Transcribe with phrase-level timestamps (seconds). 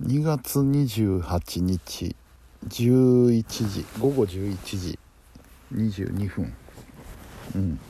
[0.00, 2.14] 2月28日
[2.68, 4.98] 11時午後11時
[5.74, 6.54] 22分。
[7.56, 7.80] うん。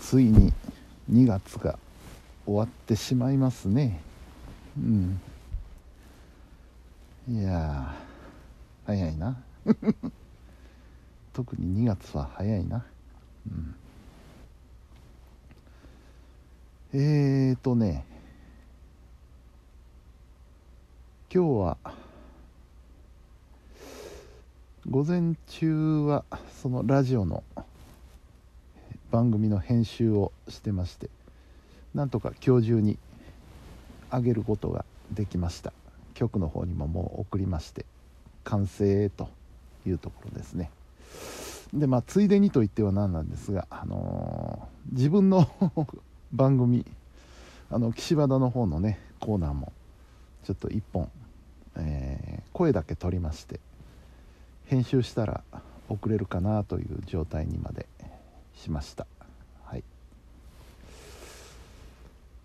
[0.00, 0.52] ついに
[1.08, 1.78] 2月が
[2.44, 4.00] 終わってしまいますね。
[4.76, 5.20] うん。
[7.28, 9.40] いやー早いな。
[11.32, 12.84] 特に2月は早いな。
[13.46, 13.74] うん。
[16.92, 18.17] えーとね
[21.30, 21.76] 今日は
[24.88, 26.24] 午前中は
[26.62, 27.44] そのラジオの
[29.10, 31.10] 番組の編集をしてまして
[31.94, 32.96] なんとか今日中に
[34.10, 35.74] 上げることができました。
[36.14, 37.84] 局の方にももう送りまして
[38.44, 39.28] 完成と
[39.86, 40.70] いうところですね。
[41.74, 45.46] でまあついでにと言っては何なんですが、あのー、自分の
[46.32, 46.86] 番組
[47.70, 49.74] あの岸和田の方のねコーナーも
[50.48, 51.10] ちょっと1本、
[51.76, 53.60] えー、声だけ取りまして
[54.64, 55.42] 編集したら
[55.90, 57.86] 送れるかなという状態にまで
[58.54, 59.06] しました。
[59.64, 59.84] はい。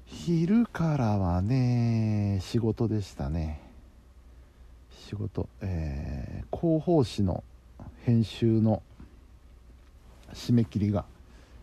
[0.06, 3.62] 昼からはね仕事でしたね。
[4.92, 7.42] 仕事えー、広報誌の
[8.02, 8.84] 編集の
[10.34, 11.06] 締め切りが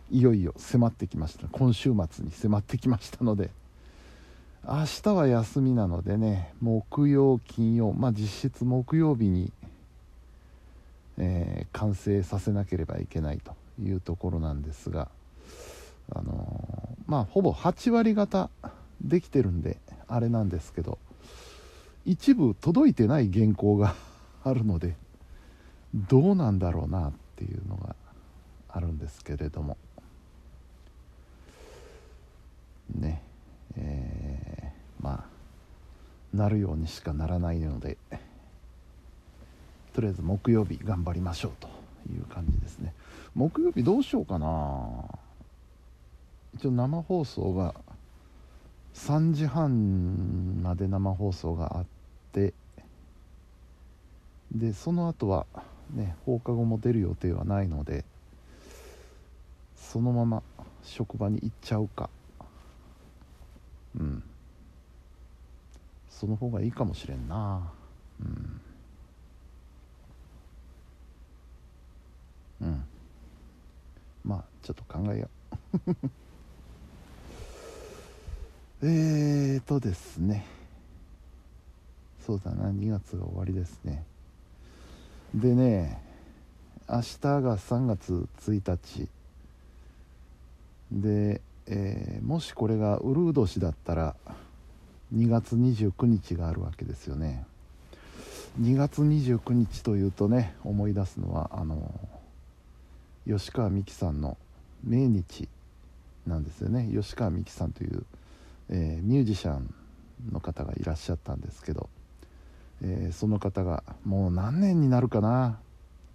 [0.09, 1.47] いよいよ迫ってきました。
[1.49, 3.51] 今週末に迫ってきましたので
[4.63, 9.51] 明日は休みなのでね木曜金曜まあ実質木曜日に、
[11.17, 15.07] えー、完成させなければいけないというところなんですが
[16.13, 18.49] あのー、まあほぼ8割方
[19.01, 20.99] できてるんであれなんですけど
[22.05, 23.95] 一部届いてない原稿が
[24.43, 24.95] あるので
[25.93, 27.95] どうなんだろうなっていうのが
[28.69, 29.77] あるんですけれども。
[32.93, 33.23] ね
[33.77, 34.20] えー、
[35.01, 35.25] ま
[36.33, 37.97] あなるようにしかならないので
[39.93, 41.67] とりあえず木曜日頑張りましょうと
[42.11, 42.93] いう感じですね。
[43.35, 45.03] 木曜日どうしようかな。
[46.53, 47.75] 一応生放送が
[48.93, 51.85] 3時半まで生放送があっ
[52.33, 52.53] て
[54.51, 55.45] でその後は
[55.93, 58.03] ね放課後も出る予定はないので
[59.75, 60.43] そのまま
[60.83, 62.09] 職場に行っちゃうか。
[63.99, 64.23] うん。
[66.21, 67.67] その方がいいかもしれんな。
[68.21, 68.61] うん。
[72.61, 72.83] うん。
[74.23, 75.29] まあちょっと考えよ
[78.83, 78.85] う。
[78.85, 80.45] えーとですね。
[82.23, 84.05] そうだな2月が終わりですね。
[85.33, 86.03] でね
[86.87, 89.09] 明日が3月1日。
[90.91, 94.15] でえー、もしこれがウルー年だったら
[95.13, 97.45] 2月29日があるわけですよね。
[98.59, 101.91] 2月29日というとね思い出すのはあの
[103.25, 104.37] 吉川美樹さんの
[104.85, 105.49] 命日
[106.27, 106.89] なんですよね。
[106.93, 108.03] 吉川美樹さんという、
[108.69, 109.73] えー、ミュージシャン
[110.31, 111.89] の方がいらっしゃったんですけど、
[112.81, 115.59] えー、その方がもう何年になるかな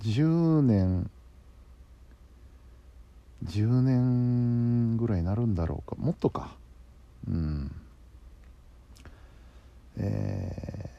[0.03, 1.11] ？10年
[3.45, 5.97] 10年ぐらいになるんだろうか。
[5.97, 6.55] もっとか。
[7.29, 7.71] うん。
[9.99, 10.91] え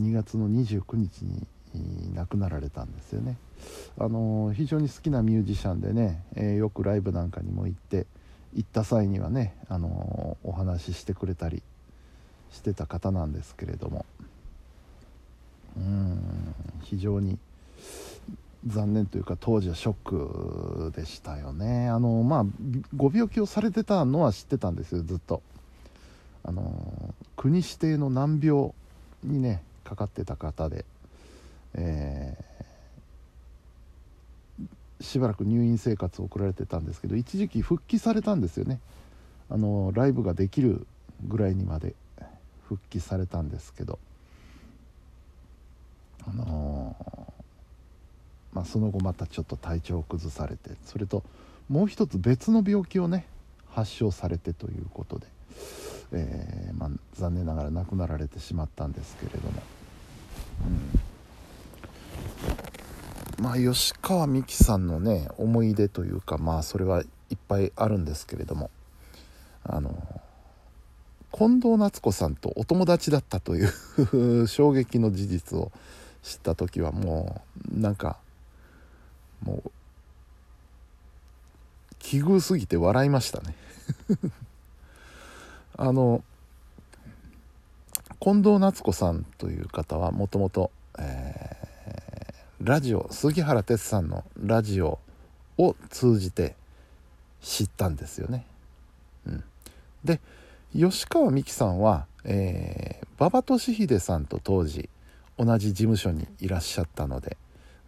[0.00, 1.46] ー、2月の29日に
[2.14, 3.36] 亡くなられたんですよね。
[3.98, 8.06] あの非常に好きなミュージシャンでね、えー、よくライブなんかにも行って
[8.54, 11.62] 行った際にはねあのお話ししてくれたり
[12.52, 14.04] してた方なんですけれども。
[15.76, 17.36] うん非常に
[18.66, 21.88] 残念というか当時はショックでしたよね。
[21.88, 22.44] あのまあ
[22.96, 25.42] ご病気をされてたのは知ってたんですよずっと。
[26.44, 28.70] あの国指定の難病
[29.22, 30.84] にねかかってた方で、
[31.74, 38.80] えー、しばらく入院生活を送られてたんですけど一時期復帰されたんですよね。
[39.50, 40.86] あのライブができる
[41.26, 41.94] ぐらいにまで
[42.68, 43.98] 復帰されたんですけど。
[46.26, 47.34] あのー
[48.54, 51.22] まあ、その後またちょっと体調を崩されてそれと
[51.68, 53.26] もう一つ別の病気をね
[53.68, 55.26] 発症されてということで、
[56.14, 59.62] えー、まあ、残念ながら亡くなられてしまったんですけれども、
[63.38, 68.70] うん、まあ吉川美樹さんのね思い出というかまあそれはいっぱいあるんですけれども。
[69.66, 69.94] あの
[71.32, 75.72] 近藤夏子さんとお友達だったという 衝撃の事実を
[76.22, 77.42] 知った時はも
[77.74, 78.18] うなんか
[79.42, 79.70] もう
[81.98, 83.56] 奇遇すぎて笑いましたね。
[85.76, 86.22] あの
[88.20, 90.70] 近藤夏子さんという方はもともと
[92.60, 94.98] ラジオ杉原哲さんのラジオ
[95.58, 96.54] を通じて
[97.42, 98.46] 知ったんですよね。
[99.26, 99.44] うん、
[100.04, 100.20] で
[100.74, 102.06] 吉川美樹さんは
[103.18, 104.88] 馬場俊秀さんと当時
[105.36, 107.36] 同じ事務所にいらっしゃったので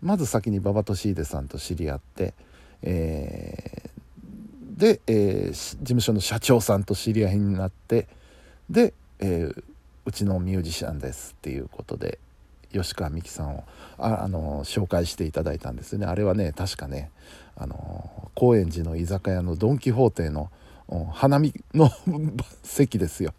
[0.03, 2.35] まず先に馬場俊秀さんと知り合って、
[2.83, 3.91] え、
[4.77, 8.09] で、えー、事務所の社長さんと知り合いになって
[8.69, 9.63] で、えー、
[10.05, 12.19] うちのミュージシャンですっていうことで
[12.73, 13.65] 吉川美樹さんを
[13.99, 16.07] ああの紹介していただいたんですよね。
[16.07, 17.11] あれはね確かね
[17.57, 20.51] あの高円寺の居酒屋のドン・キホーテの
[21.13, 21.91] 花見の
[22.63, 23.33] 席ですよ。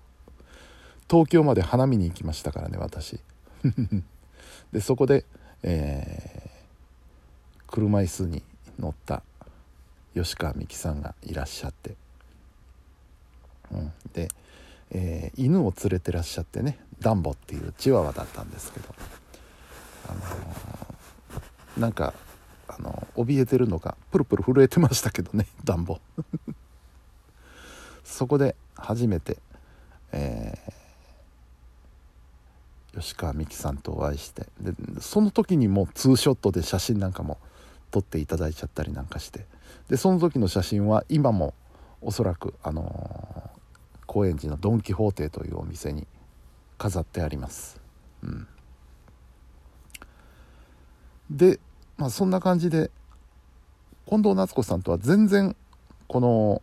[1.09, 3.19] 東京まで花見に行きましたからね私。
[4.73, 5.23] でそこで、
[5.63, 8.43] えー、車椅子に
[8.79, 9.23] 乗った
[10.23, 11.95] 吉川美樹さんがいらっしゃって、
[13.71, 14.29] うん、で、
[14.91, 18.87] えー、犬を連れてらっしゃってねダンボっていうチワワだったんですけど、
[20.09, 22.13] あのー、なんか、
[22.67, 25.99] あの怯えてるのかプルプル震えてましたけどね ダンボ。
[28.03, 29.37] そこで初めて、
[30.11, 37.37] えー、吉川美樹さんとお会いしてでその時にもうツーショットで写真なんかも
[37.91, 39.45] 撮っていただいちゃったりなんかして
[39.89, 41.53] でその時の写真は今も
[42.01, 46.07] おそらくあのー、高円寺のドン・キホーテというお店に
[46.77, 47.81] 飾ってあります。
[48.23, 48.47] うん、
[51.29, 51.59] で、
[51.97, 52.91] まあ、そんな感じで
[54.07, 55.55] 近藤夏子さんとは全然
[56.07, 56.61] この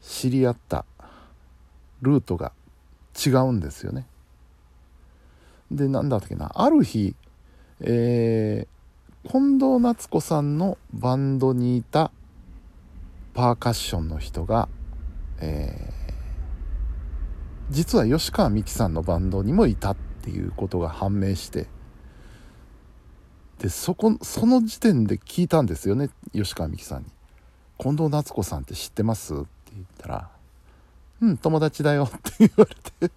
[0.00, 0.84] 知り合った
[2.02, 2.52] ルートが
[3.14, 4.06] 違うんですよね。
[5.70, 7.14] で何だったっけなある日、
[7.80, 8.68] えー、
[9.26, 12.10] 近藤夏子さんのバンドにいた
[13.32, 14.68] パーカッションの人が、
[15.40, 16.04] えー
[17.70, 21.66] 実は吉川美樹さんのバンドにもいたっていうことが判明して
[23.58, 27.06] でそこその時点で聞いたんですよね吉川美樹さんに
[27.80, 30.30] 「近藤夏子さんって知ってます?」って言ったら
[31.22, 33.10] 「うん友達だよ」って言われて。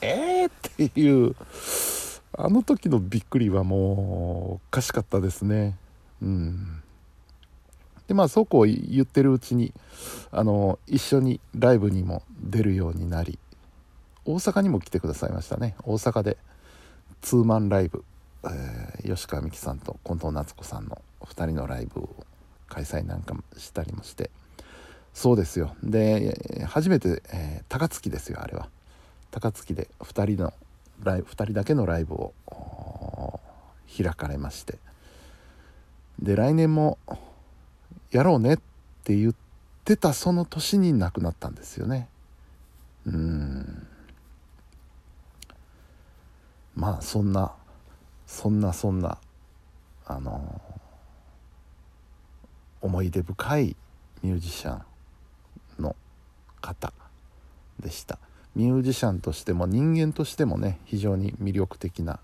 [0.02, 0.52] えーっ
[0.92, 1.34] ていう。
[2.40, 5.76] あの時のびっくりはもうおかしかったですね。
[6.22, 6.82] うん。
[8.06, 9.74] でまあそうこう言ってるうちに
[10.30, 13.40] あの一緒にライブにも出るようになり
[14.24, 15.74] 大阪にも来てくださいましたね。
[15.82, 16.36] 大阪で
[17.22, 18.04] ツーマンライブ、
[18.44, 22.08] えー、吉川美樹さんと近藤夏子さんの2人のライブを
[22.68, 24.30] 開催なんかもしたりもして
[25.12, 25.74] そうですよ。
[25.82, 28.68] で初めて、えー、高槻ですよあれは。
[29.32, 30.54] 高槻で2人の
[31.02, 32.32] ライブ2人だけのライブを
[33.96, 34.78] 開かれまして。
[36.20, 36.98] で来年も
[38.10, 38.56] やろうねっ
[39.04, 39.34] て言っ
[39.84, 42.08] てたその年に亡くなったんですよね。
[43.06, 43.86] うん。
[46.74, 47.52] まあそんな
[48.26, 49.18] そんなそんな
[50.06, 50.60] あの
[52.80, 53.76] 思い出深い
[54.22, 54.78] ミュージシャ
[55.78, 55.96] ンの
[56.60, 56.92] 方
[57.80, 58.18] でした。
[58.54, 62.18] ミュージシャンとしても人間としてもね非常に魅力的な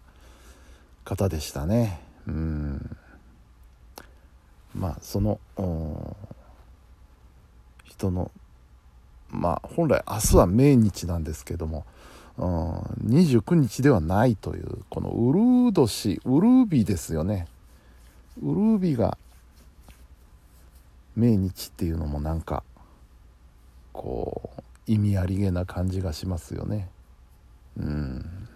[1.04, 2.00] 方でしたね。
[2.26, 2.96] うん。
[4.74, 5.38] まあその
[7.84, 8.30] 人の
[9.30, 11.86] まあ本来明日は命日なんですけども
[12.38, 17.46] 29日ではないというこのウルー年ウルービですよね。
[18.42, 19.16] ウルービーが
[21.14, 22.64] 命日っていうのもなんか
[23.92, 26.88] こう意味ありげな感じがしますよね。
[27.78, 28.48] うん。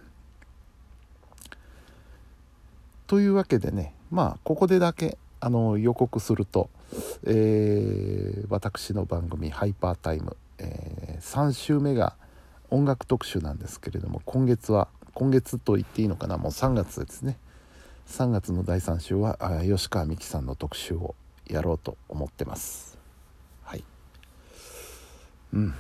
[3.07, 6.69] というわけでねまあここでだけあの予告すると、
[7.25, 12.17] えー、私の番組「ハイパータイム」えー、3週目が
[12.71, 17.39] 音楽特集なんですけれども今月は今月と言っていいのかなもう3月ですね。
[18.09, 21.15] 3月の第3週は吉川美樹さんの特集を
[21.47, 22.99] やろうと思ってます。
[23.63, 23.85] はい。
[25.53, 25.75] うん。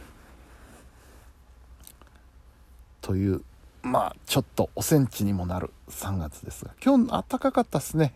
[3.09, 3.41] という
[3.83, 8.13] まあちょっとおセンチにもなる3月ですが今日暖かかったっすね。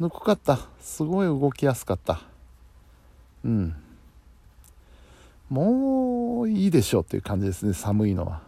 [0.00, 0.58] ぬくかった。
[0.80, 2.20] すごい動きやすかった。
[3.44, 3.76] うん。
[5.48, 8.40] もういいでしょうっていう感じですね寒いのは。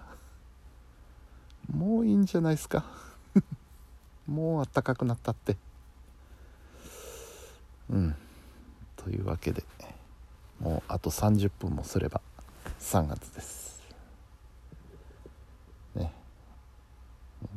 [1.73, 2.85] もういいんじゃないですか。
[4.27, 5.57] もう暖かくなったって。
[7.89, 8.17] うん。
[8.97, 9.63] というわけで
[10.59, 12.21] もうあと30分もすれば
[12.81, 13.66] 3月です。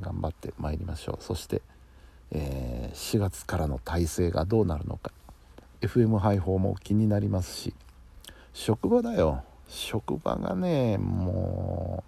[0.02, 1.24] 頑張ってまいりましょう。
[1.24, 1.62] そして
[2.32, 5.12] えー、4月からの体制がどうなるのか。
[5.82, 7.74] FM 配報も気になりますし。
[8.54, 9.44] 職場だよ。
[9.68, 12.04] 職場がねも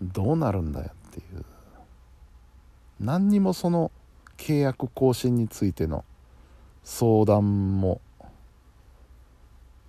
[0.00, 1.44] うどうなるんだよっていう。
[3.00, 3.90] 何にもその
[4.36, 6.04] 契約更新についての
[6.84, 8.00] 相談も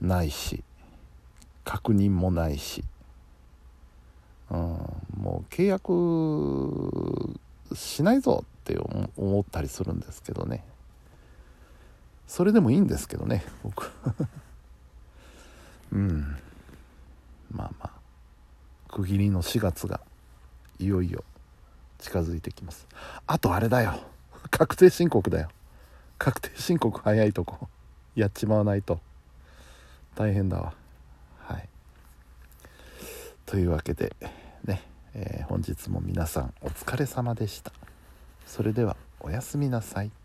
[0.01, 0.63] ないし
[1.63, 2.83] 確認もないし、
[4.53, 4.59] うん、
[5.19, 7.39] もう契約
[7.75, 8.77] しないぞって
[9.17, 10.63] 思ったりするんですけどね。
[12.27, 13.91] それでもいいんですけどね僕。
[15.91, 16.37] うん。
[17.51, 17.91] まあまあ。
[18.89, 20.01] 区切りの4月が
[20.77, 21.23] いよいよ
[21.97, 22.87] 近づいてきます。
[23.25, 23.99] あとあれだよ。
[24.51, 25.49] 確定申告だよ。
[26.19, 27.69] 確定申告早いとこ。
[28.15, 28.99] やっちまわないと。
[30.15, 30.73] 大変だわ。
[31.39, 31.67] はい。
[33.47, 34.15] というわけで、
[35.15, 37.71] えー、本日も皆さんお疲れ様でした。
[38.45, 40.22] それではおやすみなさい。